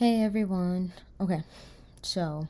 [0.00, 0.94] Hey everyone.
[1.20, 1.42] Okay,
[2.00, 2.48] so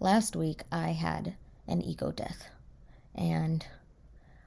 [0.00, 1.32] last week I had
[1.66, 2.46] an ego death,
[3.14, 3.64] and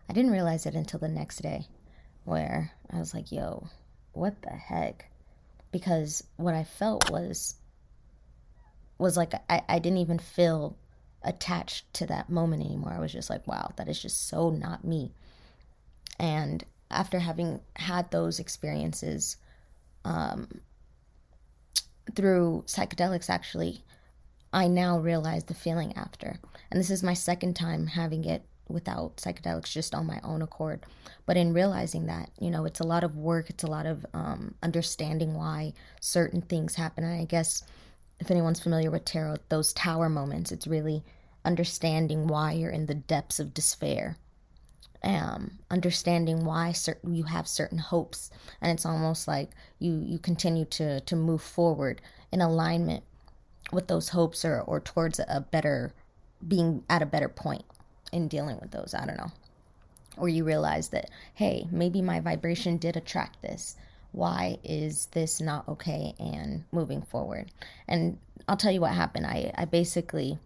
[0.07, 1.65] I didn't realize it until the next day,
[2.25, 3.69] where I was like, yo,
[4.11, 5.09] what the heck?
[5.71, 7.55] Because what I felt was
[8.99, 10.77] was like I, I didn't even feel
[11.23, 12.93] attached to that moment anymore.
[12.93, 15.11] I was just like, wow, that is just so not me.
[16.19, 19.37] And after having had those experiences,
[20.05, 20.61] um,
[22.15, 23.83] through psychedelics actually
[24.51, 26.39] i now realize the feeling after.
[26.69, 30.85] And this is my second time having it without psychedelics just on my own accord.
[31.25, 34.05] But in realizing that you know it's a lot of work it's a lot of
[34.13, 37.03] um, understanding why certain things happen.
[37.03, 37.63] And i guess
[38.19, 41.03] if anyone's familiar with tarot those tower moments it's really
[41.45, 44.17] understanding why you're in the depths of despair
[45.03, 48.31] um, understanding why certain you have certain hopes,
[48.61, 53.03] and it's almost like you you continue to to move forward in alignment
[53.71, 55.93] with those hopes or or towards a better
[56.45, 57.65] being at a better point
[58.11, 58.93] in dealing with those.
[58.97, 59.31] I don't know,
[60.17, 63.75] or you realize that hey, maybe my vibration did attract this.
[64.13, 66.13] Why is this not okay?
[66.19, 67.51] And moving forward,
[67.87, 69.25] and I'll tell you what happened.
[69.25, 70.39] I I basically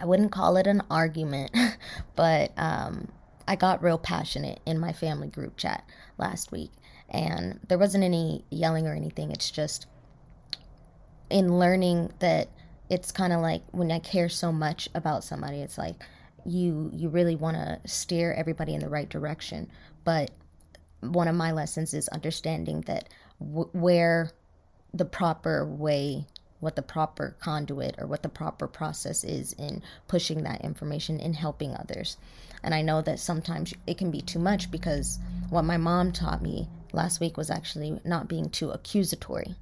[0.00, 1.54] I wouldn't call it an argument,
[2.16, 3.08] but um,
[3.52, 5.84] I got real passionate in my family group chat
[6.16, 6.70] last week,
[7.10, 9.30] and there wasn't any yelling or anything.
[9.30, 9.84] It's just
[11.28, 12.48] in learning that
[12.88, 15.96] it's kind of like when I care so much about somebody, it's like
[16.46, 19.70] you you really want to steer everybody in the right direction.
[20.02, 20.30] But
[21.00, 24.30] one of my lessons is understanding that w- where
[24.94, 26.26] the proper way
[26.62, 31.34] what the proper conduit or what the proper process is in pushing that information in
[31.34, 32.16] helping others.
[32.62, 35.18] And I know that sometimes it can be too much because
[35.50, 39.56] what my mom taught me last week was actually not being too accusatory.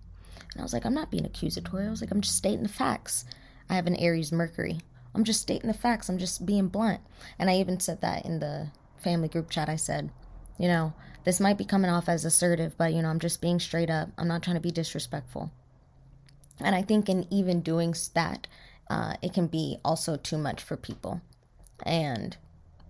[0.52, 1.86] And I was like, I'm not being accusatory.
[1.86, 3.24] I was like, I'm just stating the facts.
[3.70, 4.80] I have an Aries Mercury.
[5.14, 6.10] I'm just stating the facts.
[6.10, 7.00] I'm just being blunt.
[7.38, 9.70] And I even said that in the family group chat.
[9.70, 10.10] I said,
[10.58, 10.92] you know,
[11.24, 14.10] this might be coming off as assertive, but, you know, I'm just being straight up.
[14.18, 15.50] I'm not trying to be disrespectful.
[16.60, 18.46] And I think in even doing that,
[18.88, 21.20] uh, it can be also too much for people.
[21.84, 22.36] And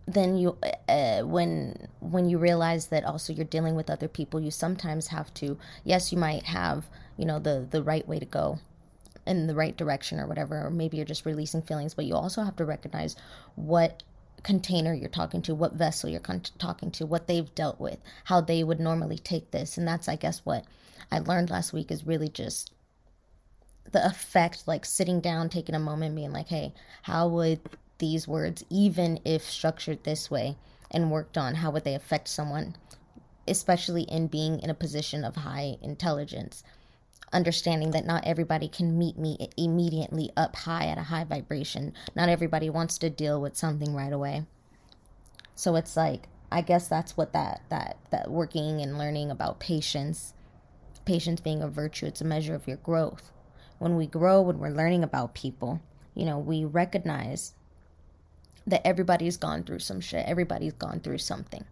[0.06, 0.56] then you,
[0.88, 5.32] uh, when when you realize that also you're dealing with other people, you sometimes have
[5.34, 5.58] to.
[5.84, 8.58] Yes, you might have you know the the right way to go,
[9.26, 12.42] in the right direction or whatever, or maybe you're just releasing feelings, but you also
[12.42, 13.16] have to recognize
[13.54, 14.02] what
[14.42, 18.40] container you're talking to, what vessel you're con- talking to, what they've dealt with, how
[18.40, 19.76] they would normally take this.
[19.76, 20.64] And that's, I guess, what
[21.12, 22.72] I learned last week is really just
[23.92, 27.60] the effect, like sitting down, taking a moment, being like, hey, how would
[27.98, 30.56] these words, even if structured this way
[30.90, 32.76] and worked on, how would they affect someone,
[33.48, 36.62] especially in being in a position of high intelligence?
[37.32, 41.92] Understanding that not everybody can meet me immediately up high at a high vibration.
[42.16, 44.46] Not everybody wants to deal with something right away.
[45.54, 50.34] So it's like, I guess that's what that, that, that working and learning about patience,
[51.04, 53.30] patience being a virtue, it's a measure of your growth
[53.80, 55.80] when we grow, when we're learning about people,
[56.14, 57.54] you know, we recognize
[58.66, 60.26] that everybody's gone through some shit.
[60.26, 61.64] Everybody's gone through something.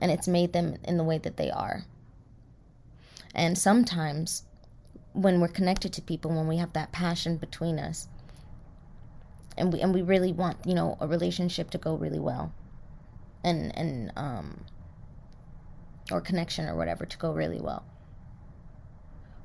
[0.00, 1.84] And it's made them in the way that they are.
[3.32, 4.42] And sometimes
[5.12, 8.08] when we're connected to people, when we have that passion between us,
[9.56, 12.52] and we and we really want, you know, a relationship to go really well.
[13.44, 14.64] And and um
[16.10, 17.84] or connection or whatever to go really well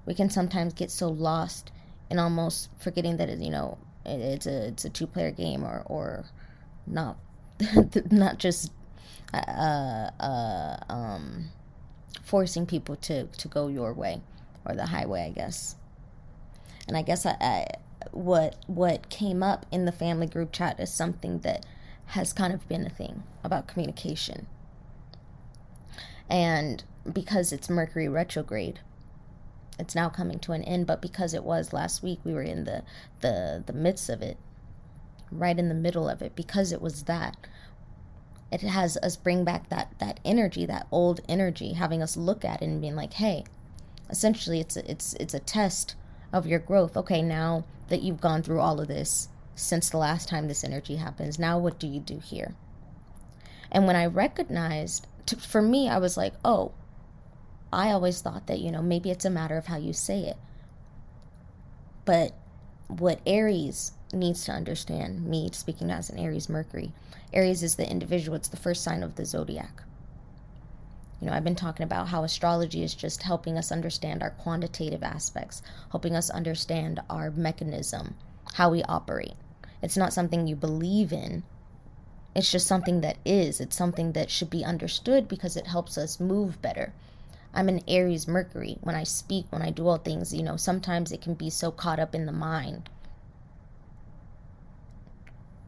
[0.06, 1.72] we can sometimes get so lost
[2.10, 6.26] in almost forgetting that you know it's a it's a two player game or or
[6.88, 7.18] not
[8.12, 8.72] not just
[9.34, 11.50] uh, uh, um,
[12.24, 14.22] forcing people to to go your way
[14.66, 15.76] or the highway, I guess.
[16.88, 17.68] And I guess I, I
[18.12, 21.66] what what came up in the family group chat is something that
[22.08, 24.48] has kind of been a thing about communication.
[26.30, 28.80] And because it's Mercury retrograde,
[29.80, 32.66] it's now coming to an end but because it was last week we were in
[32.66, 32.84] the
[33.22, 34.38] the the midst of it
[35.32, 37.38] right in the middle of it because it was that.
[38.52, 42.62] It has us bring back that that energy that old energy having us look at
[42.62, 43.46] it and being like hey
[44.10, 45.96] essentially it's a, it's it's a test
[46.34, 46.98] of your growth.
[46.98, 50.98] Okay now that you've gone through all of this since the last time this energy
[50.98, 52.56] happens now what do you do here?
[53.72, 56.74] And when i recognized to, for me i was like oh
[57.74, 60.38] I always thought that, you know, maybe it's a matter of how you say it.
[62.06, 62.34] But
[62.88, 66.92] what Aries needs to understand, me speaking as an Aries Mercury,
[67.34, 69.84] Aries is the individual, it's the first sign of the zodiac.
[71.22, 75.04] You know, I've been talking about how astrology is just helping us understand our quantitative
[75.04, 78.16] aspects, helping us understand our mechanism,
[78.56, 79.36] how we operate.
[79.84, 81.44] It's not something you believe in.
[82.36, 83.62] It's just something that is.
[83.62, 86.92] It's something that should be understood because it helps us move better.
[87.54, 88.78] I'm an Aries Mercury.
[88.82, 91.72] When I speak, when I do all things, you know, sometimes it can be so
[91.72, 92.90] caught up in the mind.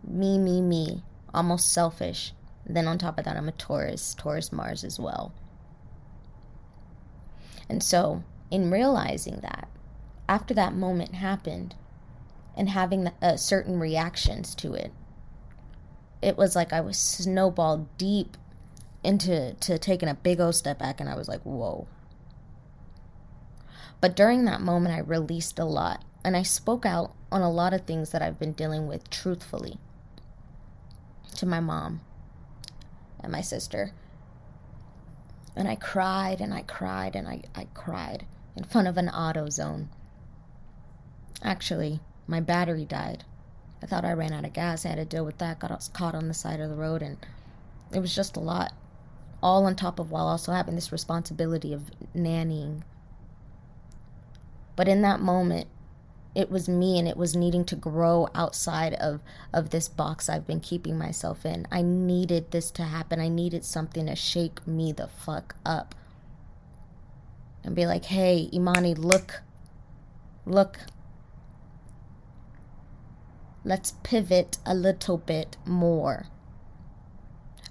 [0.08, 1.04] Me, me, me.
[1.34, 2.34] Almost selfish.
[2.66, 5.34] Then on top of that, I'm a Taurus, Taurus Mars as well.
[7.68, 9.68] And so, in realizing that,
[10.30, 11.76] after that moment happened
[12.56, 14.94] and having uh, certain reactions to it,
[16.22, 18.38] it was like I was snowballed deep
[19.04, 21.88] into to taking a big old step back and I was like, whoa.
[24.02, 27.74] But during that moment, I released a lot and I spoke out on a lot
[27.74, 29.78] of things that I've been dealing with truthfully
[31.36, 32.02] to my mom
[33.22, 33.92] and my sister.
[35.56, 39.88] And I cried and I cried and I, I cried in front of an AutoZone.
[41.44, 43.26] Actually, my battery died.
[43.82, 44.86] I thought I ran out of gas.
[44.86, 45.60] I had to deal with that.
[45.60, 47.18] Got caught on the side of the road, and
[47.92, 48.72] it was just a lot.
[49.44, 52.84] All on top of while also having this responsibility of nannying.
[54.78, 55.68] But in that moment,
[56.34, 59.20] it was me and it was needing to grow outside of
[59.52, 61.68] of this box I've been keeping myself in.
[61.70, 63.20] I needed this to happen.
[63.20, 65.94] I needed something to shake me the fuck up.
[67.66, 69.44] And be like, "Hey, Imani, look.
[70.46, 70.80] Look.
[73.66, 76.28] Let's pivot a little bit more."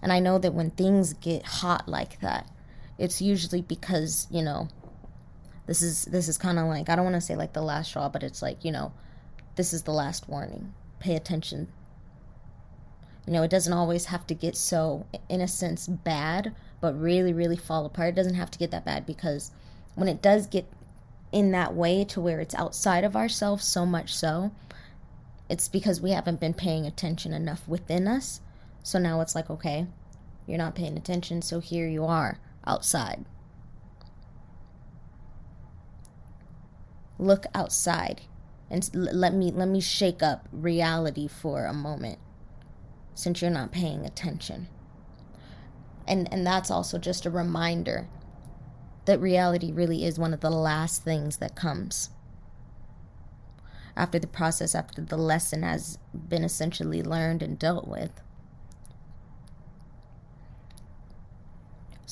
[0.02, 2.50] And I know that when things get hot like that,
[2.98, 4.68] it's usually because, you know,
[5.66, 7.88] this is this is kind of like I don't want to say like the last
[7.90, 8.92] straw, but it's like, you know,
[9.54, 10.74] this is the last warning.
[10.98, 11.68] Pay attention.
[13.26, 17.32] You know, it doesn't always have to get so in a sense bad, but really
[17.32, 18.10] really fall apart.
[18.10, 19.52] It doesn't have to get that bad because
[19.94, 20.66] when it does get
[21.30, 24.50] in that way to where it's outside of ourselves so much so,
[25.48, 28.40] it's because we haven't been paying attention enough within us.
[28.82, 29.86] So now it's like, okay,
[30.46, 33.24] you're not paying attention, so here you are outside.
[37.22, 38.22] look outside
[38.70, 42.18] and let me let me shake up reality for a moment
[43.14, 44.68] since you're not paying attention
[46.06, 48.08] and and that's also just a reminder
[49.04, 52.10] that reality really is one of the last things that comes
[53.96, 55.98] after the process after the lesson has
[56.28, 58.10] been essentially learned and dealt with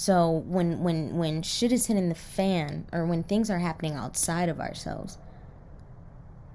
[0.01, 4.49] So when when when shit is hitting the fan or when things are happening outside
[4.49, 5.19] of ourselves,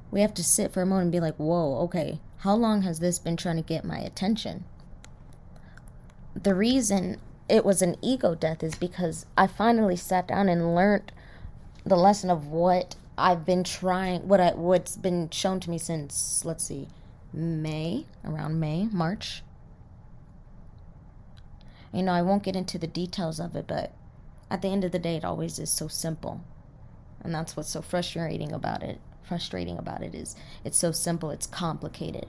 [0.09, 2.19] we have to sit for a moment and be like, "Whoa, okay.
[2.37, 4.65] How long has this been trying to get my attention?"
[6.33, 11.11] The reason it was an ego death is because I finally sat down and learned
[11.85, 16.43] the lesson of what I've been trying, what I what's been shown to me since
[16.45, 16.87] let's see,
[17.31, 19.43] May, around May, March
[21.93, 23.93] you know, I won't get into the details of it, but
[24.49, 26.41] at the end of the day, it always is so simple.
[27.23, 28.99] And that's what's so frustrating about it.
[29.23, 32.27] Frustrating about it is it's so simple, it's complicated.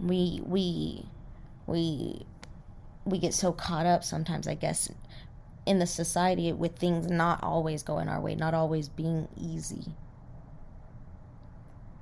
[0.00, 1.06] We we
[1.66, 2.26] we
[3.04, 4.90] we get so caught up sometimes, I guess,
[5.64, 9.94] in the society with things not always going our way, not always being easy.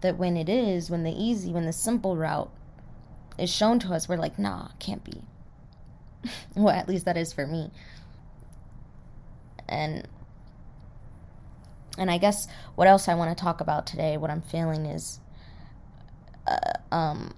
[0.00, 2.50] That when it is, when the easy, when the simple route
[3.40, 5.22] is shown to us, we're like, nah, can't be.
[6.54, 7.70] well, at least that is for me.
[9.68, 10.06] And
[11.98, 15.20] and I guess what else I want to talk about today, what I'm feeling is,
[16.46, 17.34] uh, um,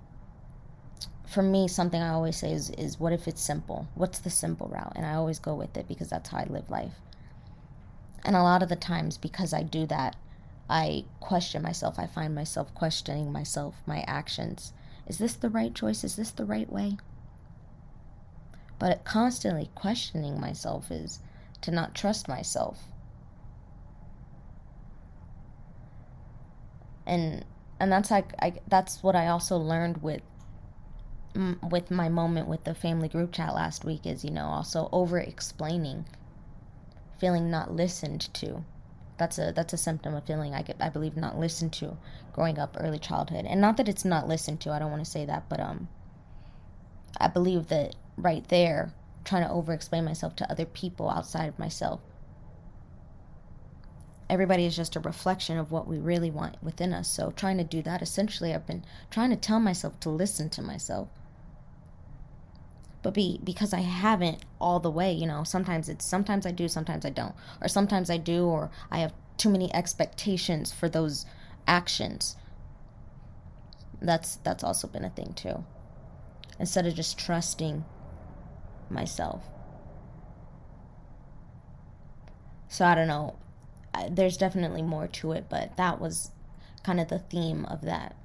[1.27, 3.89] for me, something I always say is, is what if it's simple?
[3.95, 4.93] What's the simple route?
[4.95, 6.93] And I always go with it because that's how I live life.
[8.25, 10.15] And a lot of the times, because I do that,
[10.71, 11.99] I question myself.
[11.99, 14.73] I find myself questioning myself, my actions,
[15.13, 16.05] is this the right choice?
[16.05, 16.97] Is this the right way?
[18.79, 21.21] But constantly questioning myself is
[21.61, 22.85] to not trust myself.
[27.05, 27.45] And
[27.79, 30.23] and that's like I that's what I also learned with
[31.63, 35.19] with my moment with the family group chat last week is you know also over
[35.19, 36.07] explaining
[37.19, 38.65] feeling not listened to
[39.23, 41.97] that's a that's a symptom of feeling I get I believe not listened to
[42.33, 43.45] growing up early childhood.
[43.47, 45.89] And not that it's not listened to, I don't want to say that, but um
[47.19, 48.93] I believe that right there
[49.25, 52.01] trying to over explain myself to other people outside of myself.
[54.29, 57.09] Everybody is just a reflection of what we really want within us.
[57.09, 60.63] So trying to do that essentially I've been trying to tell myself to listen to
[60.63, 61.07] myself.
[63.03, 66.69] But be because I haven't all the way, you know, sometimes it's sometimes I do,
[66.69, 67.35] sometimes I don't.
[67.61, 71.27] Or sometimes I do or I have too many expectations for those
[71.67, 72.37] actions.
[74.01, 75.65] That's that's also been a thing too.
[76.59, 77.85] Instead of just trusting
[78.89, 79.43] myself.
[82.69, 83.37] So I don't know.
[84.11, 86.31] There's definitely more to it, but that was
[86.83, 88.17] kind of the theme of that.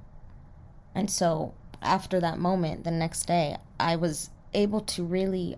[0.94, 5.56] And so after that moment, the next day, I was able to really,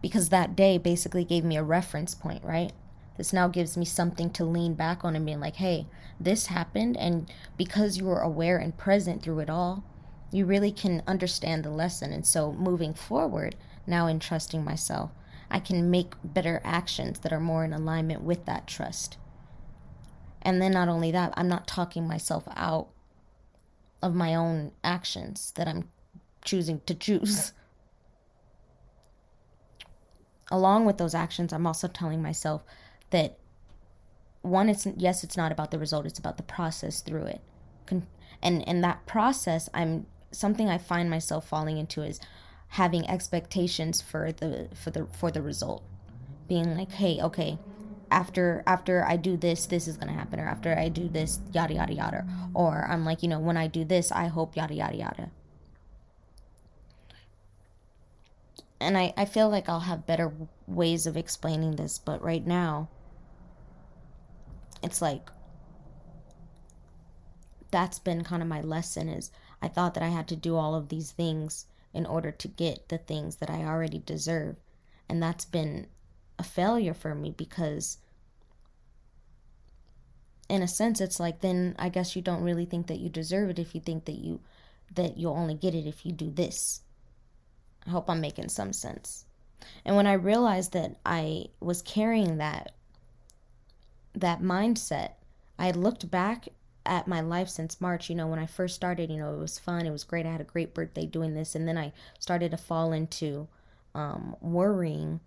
[0.00, 2.72] because that day basically gave me a reference point, right?
[3.16, 5.86] This now gives me something to lean back on and being like, hey,
[6.18, 6.96] this happened.
[6.96, 9.84] And because you were aware and present through it all,
[10.30, 12.12] you really can understand the lesson.
[12.12, 13.54] And so moving forward,
[13.86, 15.10] now in trusting myself,
[15.50, 19.18] I can make better actions that are more in alignment with that trust.
[20.40, 22.88] And then not only that, I'm not talking myself out
[24.02, 25.88] of my own actions that I'm
[26.44, 27.52] choosing to choose.
[30.52, 32.62] Along with those actions, I'm also telling myself
[33.08, 33.38] that
[34.42, 37.40] one, it's yes, it's not about the result; it's about the process through it.
[38.42, 42.20] And and that process, I'm something I find myself falling into is
[42.68, 45.82] having expectations for the for the for the result,
[46.48, 47.58] being like, hey, okay,
[48.10, 51.74] after after I do this, this is gonna happen, or after I do this, yada
[51.74, 54.96] yada yada, or I'm like, you know, when I do this, I hope yada yada
[54.96, 55.30] yada.
[58.82, 60.32] And I, I feel like I'll have better
[60.66, 62.88] ways of explaining this, but right now,
[64.82, 65.30] it's like
[67.70, 69.30] that's been kind of my lesson is
[69.62, 72.88] I thought that I had to do all of these things in order to get
[72.88, 74.56] the things that I already deserve.
[75.08, 75.86] And that's been
[76.38, 77.98] a failure for me because
[80.48, 83.50] in a sense it's like then I guess you don't really think that you deserve
[83.50, 84.40] it if you think that you
[84.94, 86.82] that you'll only get it if you do this.
[87.86, 89.24] I hope I'm making some sense.
[89.84, 92.72] And when I realized that I was carrying that
[94.14, 95.12] that mindset,
[95.58, 96.48] I looked back
[96.84, 98.10] at my life since March.
[98.10, 99.86] You know, when I first started, you know, it was fun.
[99.86, 100.26] It was great.
[100.26, 101.54] I had a great birthday doing this.
[101.54, 103.48] And then I started to fall into
[103.94, 105.20] um, worrying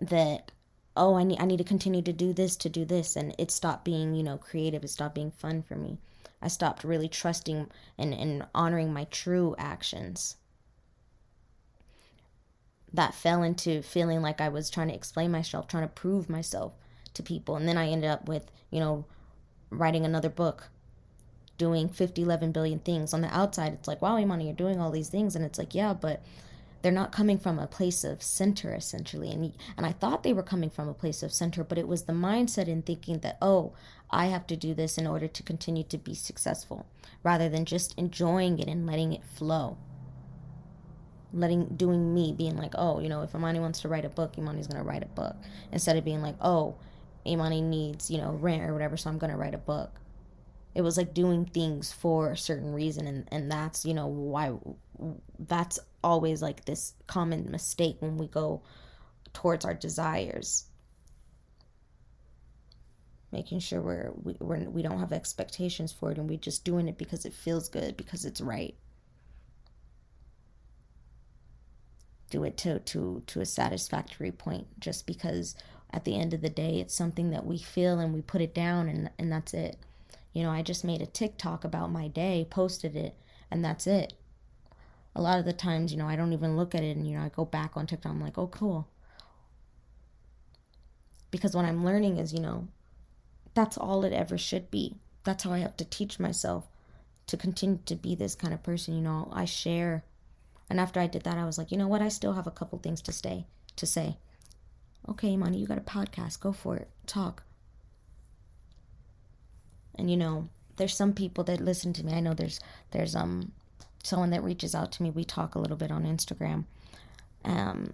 [0.00, 0.52] that
[0.96, 3.50] oh I need I need to continue to do this to do this and it
[3.50, 5.98] stopped being you know creative it stopped being fun for me
[6.42, 10.36] I stopped really trusting and, and honoring my true actions
[12.92, 16.74] that fell into feeling like I was trying to explain myself trying to prove myself
[17.14, 17.56] to people.
[17.56, 19.04] And then I ended up with you know
[19.70, 20.68] writing another book
[21.58, 23.12] doing 50 11 billion things.
[23.12, 25.34] On the outside it's like wow Imani you're doing all these things.
[25.36, 26.22] And it's like yeah but
[26.82, 29.30] they're not coming from a place of center essentially.
[29.30, 32.04] And and I thought they were coming from a place of center but it was
[32.04, 33.72] the mindset in thinking that oh
[34.10, 36.86] I have to do this in order to continue to be successful
[37.24, 39.76] rather than just enjoying it and letting it flow
[41.32, 44.36] letting doing me being like oh you know if Imani wants to write a book
[44.38, 45.36] Imani's to write a book.
[45.72, 46.76] Instead of being like oh
[47.26, 50.00] Imani needs you know rent or whatever so I'm to write a book.
[50.74, 54.52] It was like doing things for a certain reason and and that's you know why
[55.38, 58.62] that's always like this common mistake when we go
[59.32, 60.66] towards our desires.
[63.32, 66.88] Making sure we're we, we're, we don't have expectations for it and we're just doing
[66.88, 68.74] it because it feels good because it's right
[72.30, 75.54] do it to to to a satisfactory point just because
[75.92, 78.54] at the end of the day it's something that we feel and we put it
[78.54, 79.76] down and and that's it
[80.32, 83.14] you know i just made a tiktok about my day posted it
[83.50, 84.12] and that's it
[85.16, 87.16] a lot of the times, you know, I don't even look at it and, you
[87.16, 88.12] know, I go back on TikTok.
[88.12, 88.86] I'm like, oh, cool.
[91.30, 92.68] Because what I'm learning is, you know,
[93.54, 94.96] that's all it ever should be.
[95.24, 96.68] That's how I have to teach myself
[97.28, 98.94] to continue to be this kind of person.
[98.94, 100.04] You know, I share.
[100.68, 102.02] And after I did that, I was like, you know what?
[102.02, 103.46] I still have a couple things to stay
[103.76, 104.16] to say.
[105.08, 106.40] Okay, Imani, you got a podcast.
[106.40, 106.88] Go for it.
[107.06, 107.44] Talk.
[109.94, 112.12] And you know, there's some people that listen to me.
[112.12, 113.52] I know there's there's um
[114.02, 115.10] someone that reaches out to me.
[115.10, 116.64] We talk a little bit on Instagram.
[117.44, 117.92] Um,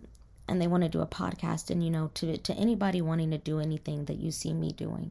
[0.49, 3.39] and they want to do a podcast and you know to to anybody wanting to
[3.39, 5.11] do anything that you see me doing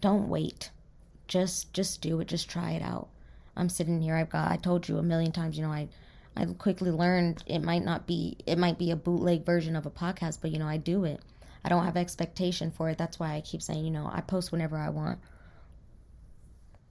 [0.00, 0.70] don't wait
[1.26, 3.08] just just do it just try it out
[3.58, 5.88] i'm sitting here i've got i told you a million times you know i
[6.36, 9.90] i quickly learned it might not be it might be a bootleg version of a
[9.90, 11.20] podcast but you know i do it
[11.64, 14.50] i don't have expectation for it that's why i keep saying you know i post
[14.52, 15.18] whenever i want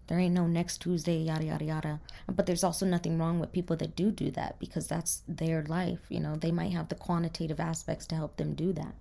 [0.07, 1.99] there ain't no next Tuesday, yada, yada, yada.
[2.27, 5.99] But there's also nothing wrong with people that do do that because that's their life.
[6.07, 8.95] You know, they might have the quantitative aspects to help them do that.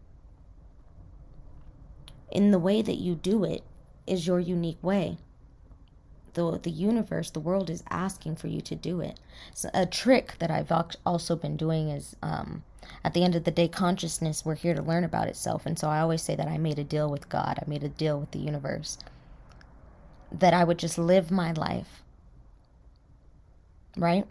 [2.32, 3.62] In the way that you do it
[4.06, 5.18] is your unique way.
[6.37, 9.19] The the universe, the world is asking for you to do it.
[9.55, 10.71] So a trick that I've
[11.05, 12.62] also been doing is um,
[13.02, 15.64] at the end of the day, consciousness, we're here to learn about itself.
[15.66, 17.88] And so I always say that I made a deal with God, I made a
[17.88, 18.99] deal with the universe,
[20.31, 22.02] that I would just live my life,
[23.97, 24.26] right?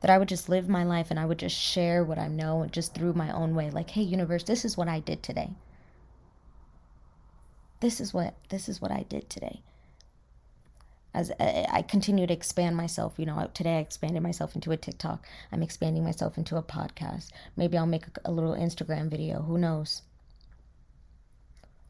[0.00, 2.66] That I would just live my life and I would just share what I know
[2.70, 3.70] just through my own way.
[3.70, 5.50] Like, hey, universe, this is what I did today.
[7.78, 9.60] This is what this is what I did today
[11.16, 13.14] as uh, I continue to expand myself.
[13.16, 15.26] You know, today I expanded myself into a TikTok.
[15.50, 17.30] I'm expanding myself into a podcast.
[17.56, 19.40] Maybe I'll make a, a little Instagram video.
[19.40, 20.02] Who knows?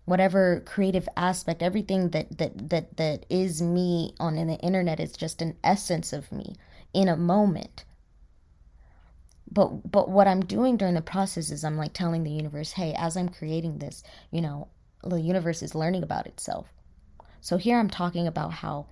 [0.04, 5.12] Whatever creative aspect, everything that that that that is me on in the internet is
[5.12, 6.54] just an essence of me
[6.94, 7.84] in a moment.
[9.50, 12.94] But but what I'm doing during the process is I'm like telling the universe, hey,
[12.96, 14.68] as I'm creating this, you know,
[15.02, 16.68] the universe is learning about itself.
[17.40, 18.86] So here I'm talking about how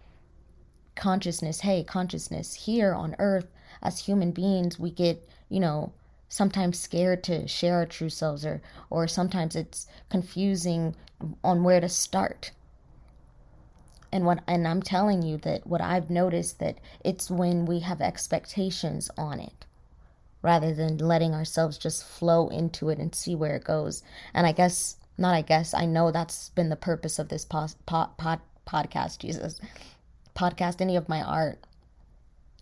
[0.94, 3.46] consciousness, hey, consciousness, here on earth,
[3.82, 5.92] as human beings, we get, you know,
[6.28, 8.60] sometimes scared to share our true selves or
[8.90, 10.96] or sometimes it's confusing
[11.44, 12.50] on where to start.
[14.10, 18.00] And what and I'm telling you that what I've noticed that it's when we have
[18.00, 19.66] expectations on it
[20.42, 24.02] rather than letting ourselves just flow into it and see where it goes.
[24.32, 27.74] And I guess not I guess I know that's been the purpose of this pod,
[27.86, 29.60] pod, pod podcast, Jesus
[30.34, 31.58] podcast, any of my art,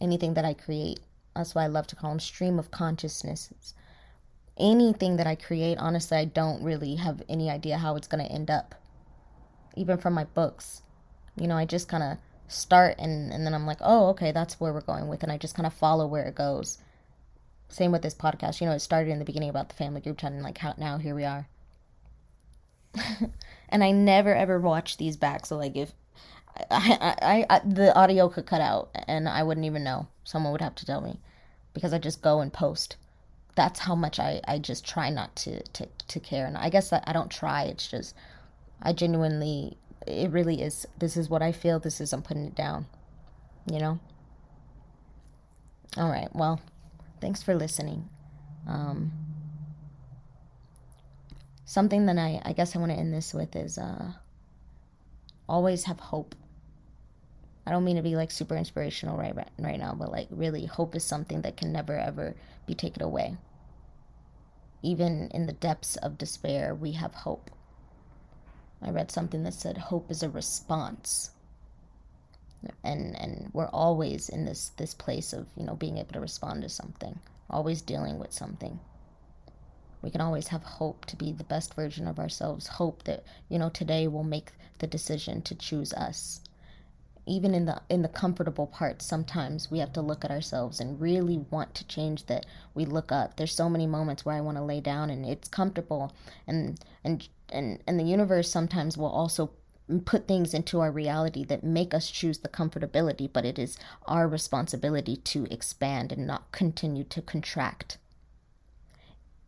[0.01, 1.01] anything that I create.
[1.35, 3.75] That's why I love to call them stream of consciousnesses.
[4.59, 8.31] Anything that I create, honestly, I don't really have any idea how it's going to
[8.31, 8.75] end up.
[9.75, 10.83] Even from my books.
[11.37, 14.61] You know, I just kind of start and, and then I'm like, oh, okay, that's
[14.61, 15.23] where we're going with.
[15.23, 16.79] And I just kind of follow where it goes.
[17.69, 18.61] Same with this podcast.
[18.61, 20.75] You know, it started in the beginning about the family group chat and like how
[20.77, 21.49] now here we are.
[23.71, 25.47] and I never ever watch these back.
[25.47, 25.95] So like if
[26.71, 27.17] I,
[27.51, 30.09] I, I, the audio could cut out and I wouldn't even know.
[30.25, 31.19] Someone would have to tell me
[31.73, 32.97] because I just go and post.
[33.55, 36.47] That's how much I, I just try not to, to, to care.
[36.47, 37.65] And I guess that I don't try.
[37.65, 38.15] It's just,
[38.83, 40.87] I genuinely, it really is.
[40.99, 41.79] This is what I feel.
[41.79, 42.87] This is, I'm putting it down,
[43.71, 43.99] you know?
[45.97, 46.29] All right.
[46.35, 46.61] Well,
[47.21, 48.09] thanks for listening.
[48.67, 49.13] Um,
[51.65, 54.13] something that I, I guess I want to end this with is, uh,
[55.49, 56.35] always have hope
[57.65, 60.97] I don't mean to be like super inspirational right right now, but like really hope
[60.97, 62.35] is something that can never ever
[62.67, 63.37] be taken away.
[64.83, 67.51] Even in the depths of despair, we have hope.
[68.83, 71.31] I read something that said hope is a response.
[72.83, 76.63] And and we're always in this this place of, you know, being able to respond
[76.63, 78.81] to something, always dealing with something.
[80.03, 83.57] We can always have hope to be the best version of ourselves, hope that, you
[83.61, 86.41] know, today we'll make the decision to choose us
[87.27, 91.01] even in the in the comfortable parts sometimes we have to look at ourselves and
[91.01, 93.37] really want to change that we look up.
[93.37, 96.13] There's so many moments where i want to lay down and it's comfortable.
[96.47, 99.53] And and and and the universe sometimes will also
[100.05, 104.27] put things into our reality that make us choose the comfortability but it is our
[104.27, 107.99] responsibility to expand and not continue to contract.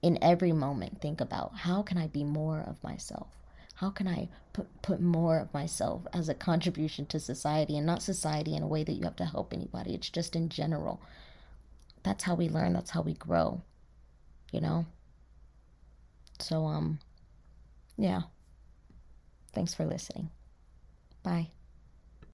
[0.00, 3.28] In every moment think about how can i be more of myself
[3.74, 8.02] how can I put, put more of myself as a contribution to society and not
[8.02, 9.94] society in a way that you have to help anybody.
[9.94, 11.00] It's just in general.
[12.02, 13.62] That's how we learn, that's how we grow,
[14.52, 14.86] you know?
[16.38, 16.98] So, um,
[17.96, 18.22] yeah.
[19.52, 20.30] Thanks for listening.
[21.22, 21.48] Bye.